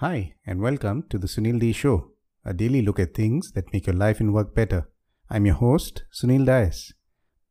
[0.00, 2.12] Hi, and welcome to the Sunil Dias Show,
[2.42, 4.88] a daily look at things that make your life and work better.
[5.28, 6.94] I'm your host, Sunil Dias.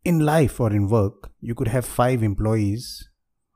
[0.04, 3.08] In life or in work, you could have 5 employees,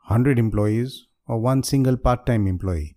[0.10, 2.96] 100 employees, or one single part time employee.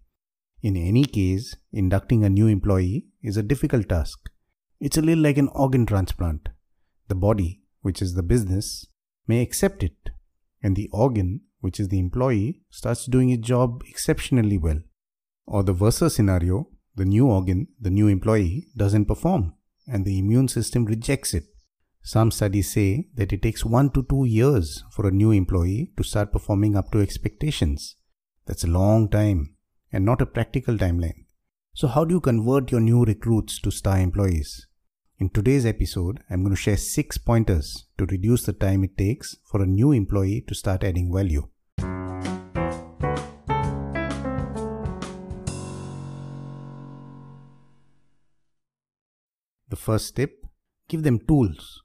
[0.61, 4.18] In any case, inducting a new employee is a difficult task.
[4.78, 6.50] It's a little like an organ transplant.
[7.08, 8.86] The body, which is the business,
[9.26, 10.10] may accept it,
[10.63, 14.81] and the organ, which is the employee, starts doing its job exceptionally well.
[15.46, 19.55] Or the versa scenario, the new organ, the new employee, doesn't perform
[19.86, 21.45] and the immune system rejects it.
[22.03, 26.05] Some studies say that it takes 1 to 2 years for a new employee to
[26.05, 27.96] start performing up to expectations.
[28.46, 29.57] That's a long time
[29.93, 31.25] and not a practical timeline.
[31.75, 34.67] So, how do you convert your new recruits to star employees?
[35.19, 39.36] In today's episode, I'm going to share 6 pointers to reduce the time it takes
[39.44, 41.48] for a new employee to start adding value.
[49.77, 50.30] The first step
[50.88, 51.82] give them tools.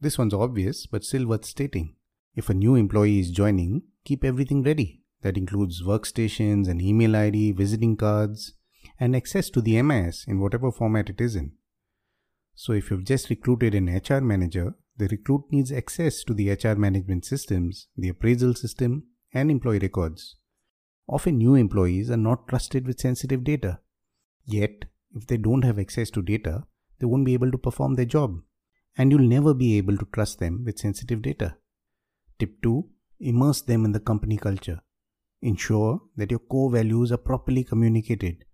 [0.00, 1.94] This one's obvious, but still worth stating.
[2.34, 5.02] If a new employee is joining, keep everything ready.
[5.22, 8.54] That includes workstations, an email ID, visiting cards,
[8.98, 11.52] and access to the MIS in whatever format it is in.
[12.56, 16.74] So, if you've just recruited an HR manager, the recruit needs access to the HR
[16.74, 20.34] management systems, the appraisal system, and employee records.
[21.06, 23.78] Often, new employees are not trusted with sensitive data.
[24.44, 26.64] Yet, if they don't have access to data,
[26.98, 28.40] they won't be able to perform their job,
[28.96, 31.56] and you'll never be able to trust them with sensitive data.
[32.38, 32.88] Tip 2
[33.20, 34.80] Immerse them in the company culture.
[35.42, 38.44] Ensure that your core values are properly communicated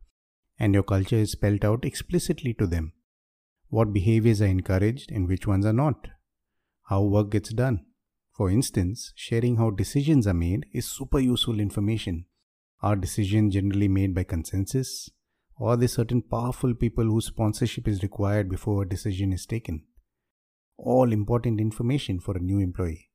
[0.58, 2.92] and your culture is spelled out explicitly to them.
[3.68, 6.08] What behaviors are encouraged and which ones are not.
[6.84, 7.84] How work gets done.
[8.32, 12.26] For instance, sharing how decisions are made is super useful information.
[12.82, 15.10] Are decisions generally made by consensus?
[15.56, 19.82] Or the certain powerful people whose sponsorship is required before a decision is taken?
[20.76, 23.10] All important information for a new employee.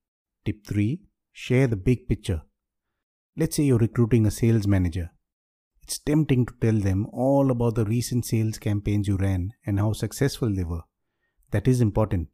[0.45, 1.01] Tip 3
[1.31, 2.41] Share the big picture.
[3.37, 5.11] Let's say you're recruiting a sales manager.
[5.83, 9.93] It's tempting to tell them all about the recent sales campaigns you ran and how
[9.93, 10.83] successful they were.
[11.51, 12.29] That is important.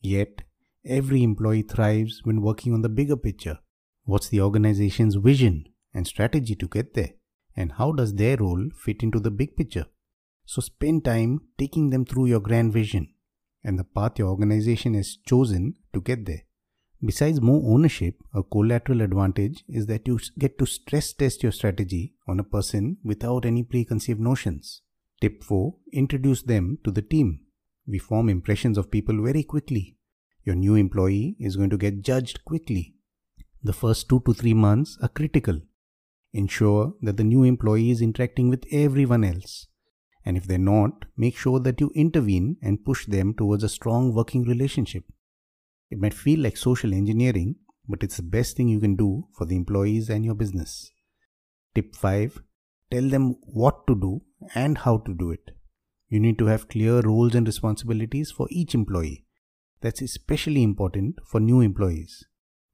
[0.00, 0.42] Yet,
[0.84, 3.58] every employee thrives when working on the bigger picture.
[4.04, 7.14] What's the organization's vision and strategy to get there?
[7.56, 9.86] And how does their role fit into the big picture.
[10.44, 13.08] So spend time taking them through your grand vision
[13.64, 16.42] and the path your organization has chosen to get there.
[17.04, 22.14] Besides more ownership, a collateral advantage is that you get to stress test your strategy
[22.28, 24.82] on a person without any preconceived notions.
[25.20, 27.40] Tip 4 Introduce them to the team.
[27.86, 29.96] We form impressions of people very quickly.
[30.44, 32.94] Your new employee is going to get judged quickly.
[33.62, 35.60] The first two to three months are critical
[36.32, 39.66] Ensure that the new employee is interacting with everyone else.
[40.24, 44.14] And if they're not, make sure that you intervene and push them towards a strong
[44.14, 45.04] working relationship.
[45.90, 47.56] It might feel like social engineering,
[47.88, 50.90] but it's the best thing you can do for the employees and your business.
[51.74, 52.40] Tip 5
[52.90, 54.22] Tell them what to do
[54.54, 55.50] and how to do it.
[56.08, 59.24] You need to have clear roles and responsibilities for each employee.
[59.80, 62.24] That's especially important for new employees.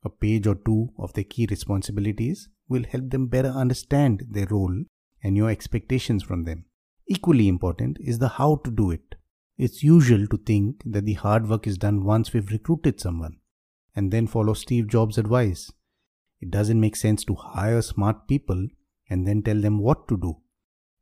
[0.08, 4.84] A page or two of their key responsibilities will help them better understand their role
[5.22, 6.64] and your expectations from them.
[7.06, 9.16] Equally important is the how to do it.
[9.58, 13.36] It's usual to think that the hard work is done once we've recruited someone
[13.94, 15.70] and then follow Steve Jobs' advice.
[16.40, 18.68] It doesn't make sense to hire smart people
[19.10, 20.38] and then tell them what to do.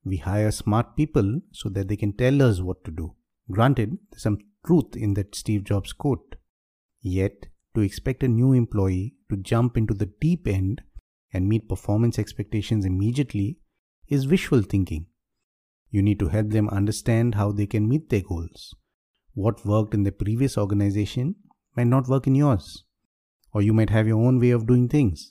[0.04, 3.14] We hire smart people so that they can tell us what to do.
[3.50, 6.36] Granted, there's some truth in that Steve Jobs quote.
[7.00, 7.46] Yet,
[7.76, 10.82] to expect a new employee to jump into the deep end
[11.32, 13.58] and meet performance expectations immediately
[14.08, 15.06] is wishful thinking.
[15.90, 18.74] You need to help them understand how they can meet their goals.
[19.34, 21.36] What worked in the previous organization
[21.76, 22.84] might not work in yours,
[23.52, 25.30] or you might have your own way of doing things.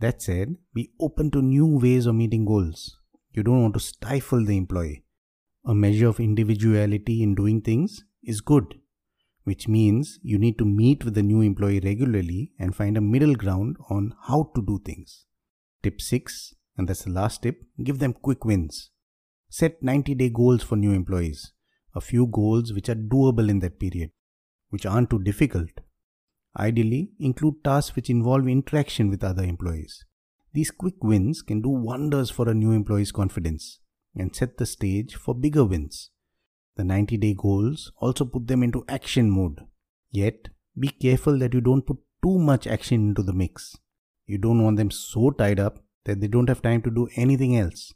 [0.00, 2.98] That said, be open to new ways of meeting goals.
[3.32, 5.04] You don't want to stifle the employee.
[5.64, 8.74] A measure of individuality in doing things is good,
[9.44, 13.34] which means you need to meet with the new employee regularly and find a middle
[13.34, 15.26] ground on how to do things.
[15.82, 18.90] Tip 6, and that's the last tip give them quick wins.
[19.50, 21.52] Set 90 day goals for new employees,
[21.94, 24.10] a few goals which are doable in that period,
[24.70, 25.70] which aren't too difficult.
[26.58, 30.04] Ideally, include tasks which involve interaction with other employees.
[30.52, 33.80] These quick wins can do wonders for a new employee's confidence
[34.16, 36.10] and set the stage for bigger wins.
[36.76, 39.60] The 90 day goals also put them into action mode.
[40.10, 43.76] Yet, be careful that you don't put too much action into the mix.
[44.26, 47.56] You don't want them so tied up that they don't have time to do anything
[47.56, 47.92] else.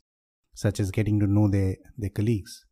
[0.61, 2.65] such as getting to know their, their colleagues.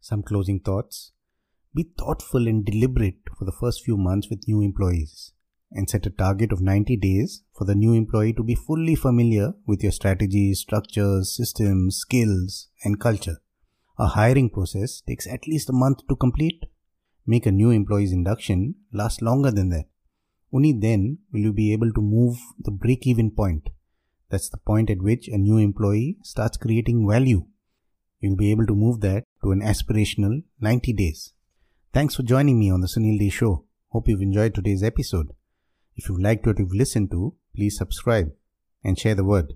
[0.00, 1.12] Some closing thoughts.
[1.74, 5.32] Be thoughtful and deliberate for the first few months with new employees
[5.72, 9.54] and set a target of 90 days for the new employee to be fully familiar
[9.66, 13.38] with your strategies, structures, systems, skills, and culture.
[13.98, 16.64] A hiring process takes at least a month to complete.
[17.26, 19.86] Make a new employee's induction last longer than that.
[20.52, 23.70] Only then will you be able to move the break even point.
[24.30, 27.46] That's the point at which a new employee starts creating value.
[28.20, 31.32] You'll be able to move that to an aspirational 90 days.
[31.92, 33.64] Thanks for joining me on the Sunil Dias Show.
[33.90, 35.35] Hope you've enjoyed today's episode.
[35.96, 38.32] If you've liked what you've listened to, please subscribe
[38.84, 39.54] and share the word.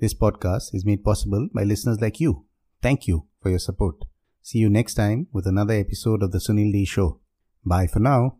[0.00, 2.44] This podcast is made possible by listeners like you.
[2.82, 4.04] Thank you for your support.
[4.42, 7.20] See you next time with another episode of The Sunil Dias Show.
[7.64, 8.36] Bye for now.